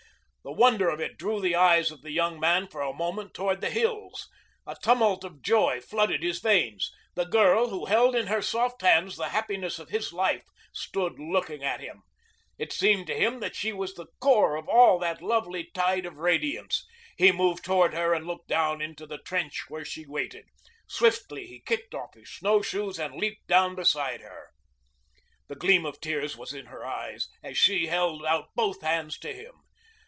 [0.43, 3.61] The wonder of it drew the eyes of the young man for a moment toward
[3.61, 4.27] the hills.
[4.65, 6.91] A tumult of joy flooded his veins.
[7.13, 10.43] The girl who held in her soft hands the happiness of his life
[10.73, 12.01] stood looking at him.
[12.57, 16.17] It seemed to him that she was the core of all that lovely tide of
[16.17, 16.87] radiance.
[17.17, 20.45] He moved toward her and looked down into the trench where she waited.
[20.87, 24.49] Swiftly he kicked off his snowshoes and leaped down beside her.
[25.49, 29.31] The gleam of tears was in her eyes as she held out both hands to
[29.35, 29.51] him.